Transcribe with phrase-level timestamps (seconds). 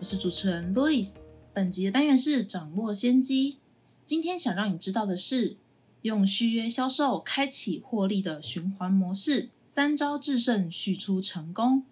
[0.00, 1.14] 我是主持人 Louis，
[1.52, 3.56] 本集的单元是掌握先机。
[4.06, 5.56] 今天想让你知道的是，
[6.02, 11.82] 用续约销售开启获利的循环模式，三招制胜续出成功。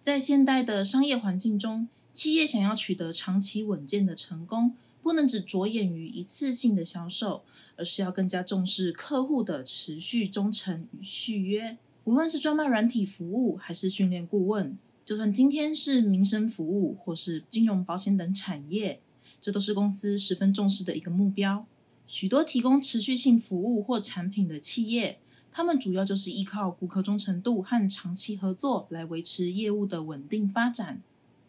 [0.00, 7.42] 在现代的商业环境中，企业想要取得长期稳健的成功，不能只着眼于一次性的销售，
[7.74, 11.76] 而是要更加重视客户的持续忠诚与续约。
[12.04, 14.78] 无论是专卖软体服务，还是训练顾问。
[15.08, 19.00] 就算今天是民生服务或是金融保险等产业，
[19.40, 21.64] 这都是公司十分重视的一个目标。
[22.06, 25.18] 许多提供持续性服务或产品的企业，
[25.50, 31.00] 他们主要就是依靠顾客忠诚度和长期合作来维持业务的稳定发展。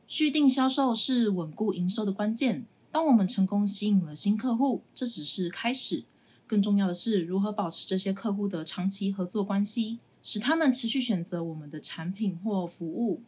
[0.07, 2.65] 续订销售是稳固营收的关键。
[2.93, 6.05] 当我们成功吸引了新客户，这只是开始，
[6.47, 13.21] 更重要的是如何保持这些客户的长期合作关系，使他们持续选择我们的产品或服务。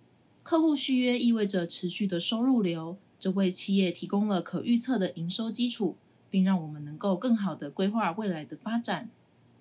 [0.44, 5.96] 客户续约意味着持续的收入流，这为企业提供了可预测的营收基础，
[6.30, 9.10] 并让我们能够更好的规划未来的发展。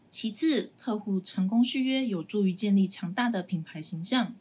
[0.08, 4.34] 其次，客户成功续约有助于建立强大的品牌形象。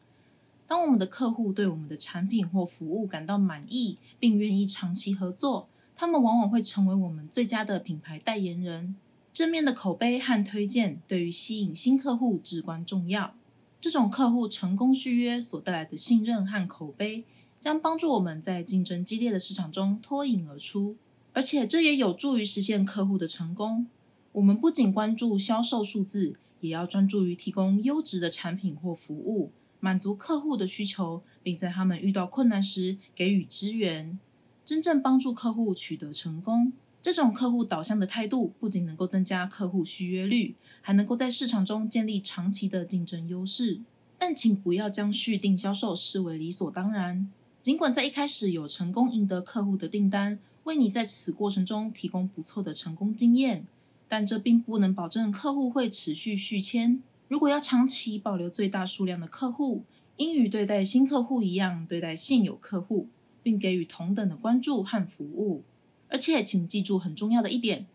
[0.66, 8.96] 当我们的客户对我们的产品或服务感到满意，并愿意长期合作，他们往往会成为我们最佳的品牌代言人。
[9.34, 13.36] 正面的口碑和推荐对于吸引新客户至关重要。
[13.82, 17.24] 这种客户成功续约所带来的信任和口碑，
[17.62, 20.98] 将帮助我们在竞争激烈的市场中脱颖而出，
[21.32, 23.88] 而且这也有助于实现客户的成功。
[24.34, 34.20] 我们不仅关注销售数字，也要专注于提供优质的产品或服务，满足客户的需求，并在他们遇到困难时给予支援，
[34.66, 36.74] 真正帮助客户取得成功。
[37.02, 40.56] 这种客户导向的态度，不仅能够增加客户续约率。
[40.82, 43.80] 还能够在市场中建立长期的竞争优势，
[44.18, 47.32] 但请不要将续订销售视为理所当然。
[47.62, 53.66] 尽管在一开始有成功赢得客户的订单，为你在此过程中提供不错的成功经验，
[54.08, 57.04] 但这并不能保证客户会持续续签。
[57.28, 59.84] 如果要长期保留最大数量的客户，
[60.18, 63.08] 应与对待新客户一样对待现有客户，
[63.44, 65.64] 并给予同等的关注和服务。
[66.08, 67.86] 而且，请记住很重要的一点。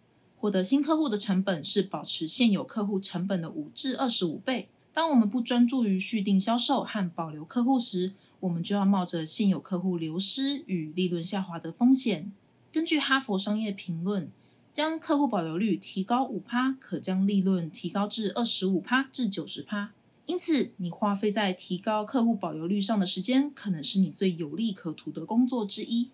[0.44, 4.69] 获得新客户的成本是保持现有客户成本的五至二十五倍。
[4.93, 12.31] 当我们不专注于续订销售和保留客户时，我们就要冒着现有客户流失与利润下滑的风险。
[12.71, 14.31] 根据哈佛商业评论，
[14.75, 19.93] 将客户保留率提高五趴，可将利润提高至二十五趴至九十趴。
[20.27, 26.10] 因此，你花费在提高客户保留率上的时间，可能是你最有利可图的工作之一。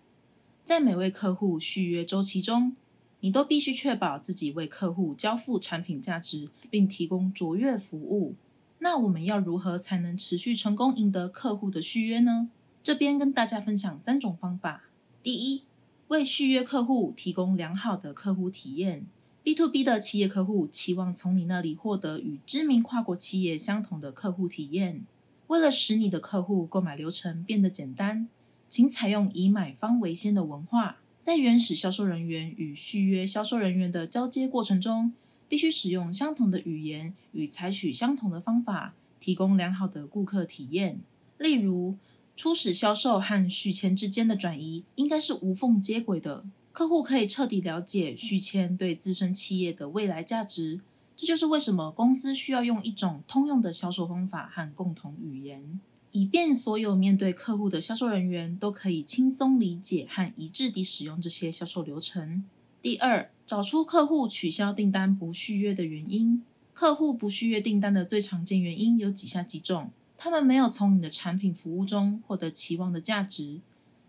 [0.63, 2.77] 在每位客户续约周期中，
[3.21, 8.35] 你都必须确保自己为客户交付产品价值，并提供卓越服务。
[8.79, 12.49] 那我们要如何才能持续成功赢得客户的续约呢？
[12.83, 14.85] 这边跟大家分享三种方法。
[15.21, 15.63] 第一，
[16.07, 19.05] 为续约客户提供良好的客户体验。
[19.43, 25.05] B to B 的企业客户期望从你那里获得与知名跨国企业相同的客户体验。
[25.47, 28.27] 为了使你的客户购买流程变得简单，
[28.67, 30.97] 请采用以买方为先的文化。
[31.21, 35.13] 在原始销售人员与续约销售人员的交接过程中，
[35.47, 40.99] 必须使用相同的语言与采取相同的方法，提供良好的顾客体验。
[41.37, 41.95] 例如，
[42.35, 50.81] 初始销售和续签之间的转移应该是无缝接轨的，客户可以彻底了解续签对自身企业的未来价值。
[51.15, 55.79] 这就是为什么公司需要用一种通用的销售方法和共同语言。
[56.13, 62.43] 以便所有面对客户的销售人员都可以轻松理解和一致地使用这些销售流程。
[62.81, 66.43] 第二，找出客户取消订单不续约的原因。
[66.73, 73.61] 客户不续约订单的最常见原因有以下几种：他们没有从你的产品服务中获得期望的价值；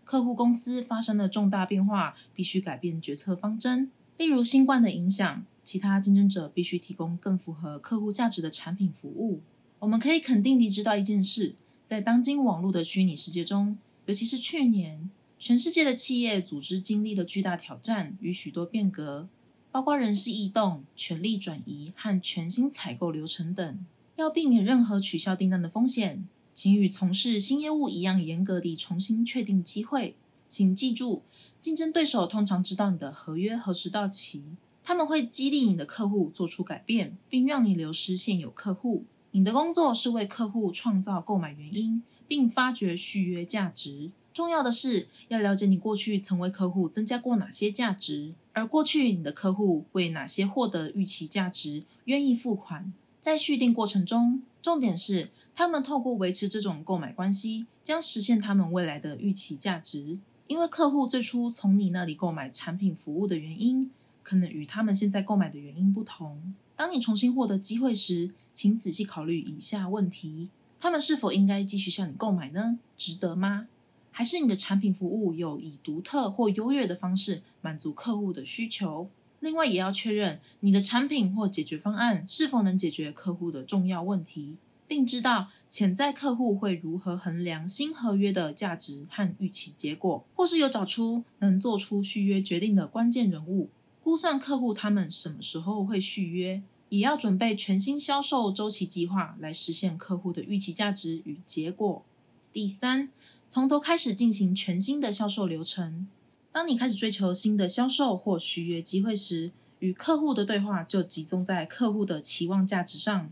[0.03, 9.41] 客户公司发生了重大变化，必须改变决策方针，例如新冠的影响；其他竞争者必须提供更符合客户价值的产品服务。
[9.79, 11.53] 我们可以肯定地知道一件事。
[11.93, 19.29] 在当今网络的虚拟世界中，尤其是去年，全世界的企业组织经历了巨大挑战与许多变革，
[19.71, 23.85] 包括人事异动、权力转移和全新采购流程等。
[24.15, 30.15] 要避免任何取消订单的风险，请与从事新业务一样严格地重新确定机会。
[30.49, 31.21] 请记住，
[31.61, 34.41] 竞争对手通常知道你的合约何时到期，
[34.83, 39.05] 他们会激励你的客户做出改变，并让你流失现有客户。
[39.35, 44.11] 你的工作是为客户创造购买原因，并发掘续约价值。
[44.31, 52.93] 重要的是要了解你过去曾为客户增加过哪些价值，而过去你的客户为哪些获得预期价值愿意付款。
[53.19, 60.19] 在续订过程中，重点是他们透过维持这种购买关系，将实现他们未来的预期价值。
[60.45, 63.89] 因为客户最初从你那里购买产品服务的原因，
[64.21, 66.53] 可能与他们现在购买的原因不同。
[66.75, 70.49] 当你重新获得机会时，请仔细考虑以下问题：
[70.79, 72.79] 他们是否应该继续向你购买呢？
[72.97, 73.67] 值得吗？
[74.11, 79.09] 还是你的产品服务有以独特或优越的方式满足客户的需求？
[79.39, 84.55] 另外，也要确认你的产品或解决方案是否能解决客户的重要问题，
[84.87, 93.69] 并知道潜在客户会如何衡量新合约的价值和预期结果，或是有找出能做出续约决定的关键人物，
[94.03, 96.61] 估算客户他们什么时候会续约。
[96.89, 102.05] 也要准备全新销售周期计划，来实现客户的预期价值与结果。
[102.51, 103.09] 第三，
[103.49, 106.07] 从头开始进行全新的销售流程。
[106.51, 113.31] 当你开始追求新的销售或续约机会时，与客户的对话就集中在客户的期望价值上。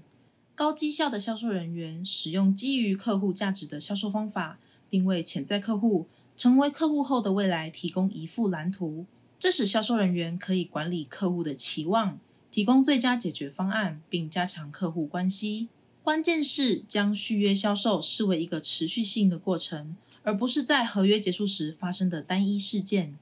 [0.56, 4.58] 高绩效的销售人员使用基于客户价值的销售方法，
[4.90, 9.06] 并为潜在客户成为客户后的未来提供一幅蓝图。
[9.42, 12.20] 这使销售人员可以管理客户的期望。
[12.52, 15.68] 提供最佳解决方案，并加强客户关系。
[16.04, 23.18] 关键是将续约销售视为一个持续性的过程，而不是在合约结束时发生的单一事件。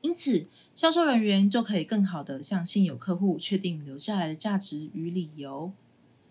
[0.00, 5.70] 因此，销售人员就可以更好的向现有客户确定留下来的价值与理由。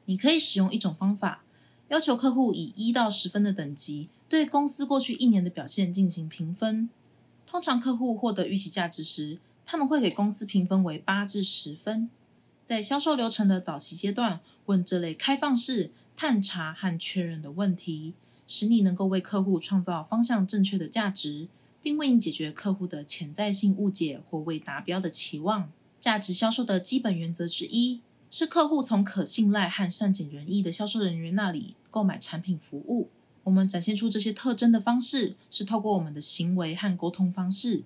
[0.05, 1.43] 你可以使用一种方法，
[1.89, 6.89] 要求客户以一到十分的等级对公司过去一年的表现进行评分。
[7.49, 12.09] 通常，客户获得预期价值时，他们会给公司评分为八至十分。
[12.65, 18.13] 在销售流程的早期阶段，问这类开放式探查和确认的问题，
[18.45, 21.47] 使你能够为客户创造方向正确的价值，
[21.81, 25.71] 并为你解决客户的潜在性误解或未达标的期望。
[26.01, 33.09] 价值销售的基本原则之一是，客户从可信赖和善解人意的销售人员那里购买产品服务。
[33.47, 37.83] 我们展现出这些特征的方式是透过我们的行为和沟通方式，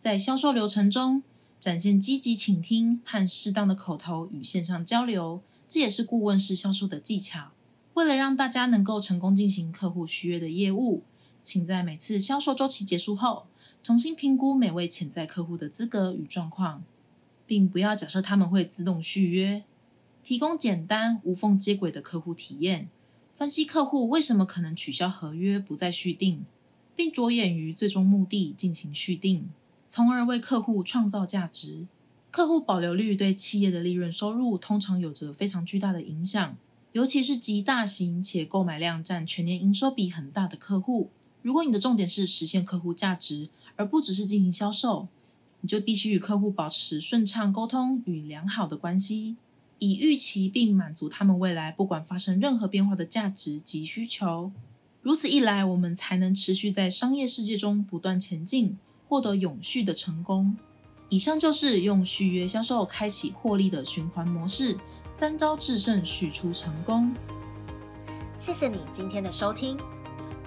[0.00, 1.22] 在销售流程中。
[1.58, 7.50] 展现积极倾听和适当的口头与线上交流，这也是顾问式销售的技巧。
[7.94, 11.02] 为了让大家能够成功进行客户续约的业务，
[11.42, 13.46] 请在每次销售周期结束后，
[13.82, 16.84] 重新评估每位潜在客户的资格与状况，
[17.46, 19.64] 并不要假设他们会自动续约。
[20.22, 22.88] 提供简单无缝接轨的客户体验，
[23.36, 26.46] 分析客户为什么可能取消合约不再续订，
[26.96, 29.50] 并着眼于最终目的进行续订。
[29.90, 31.86] 从而为客户创造价值。
[32.30, 36.56] 客户保留率对企业的利润收入通常有着非常巨大的影响，
[36.92, 41.10] 尤其是极大型且购买量占全年营收比很大的客户。
[41.42, 45.08] 如果你的重点是实现客户价值，而不只是进行销售，
[45.60, 49.36] 你就必须与客户保持顺畅沟通与良好的关系，
[49.78, 54.52] 以预期并满足他们未来不管发生任何变化的价值及需求。
[55.02, 58.78] 如此一来，我们才能持续在商业世界中不断前进。
[59.08, 60.56] 获得永续的成功。
[61.10, 64.76] 以上就是用续约销售开启获利的循环模式，
[65.16, 67.14] 三招制胜，续出成功。
[68.36, 69.78] 谢谢你今天的收听。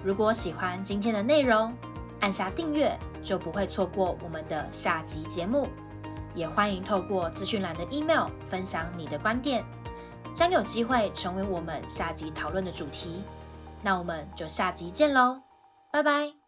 [0.04, 1.72] 如果喜欢今天的内容，
[2.20, 5.66] 按下订阅就不会错过我们的下集节目。
[6.34, 9.64] 也欢迎透过资讯栏的 email 分享你的观点，
[10.32, 13.22] 将有机会成为我们下集讨论的主题。
[13.82, 15.42] 那我们就下集见喽，
[15.90, 16.39] 拜拜。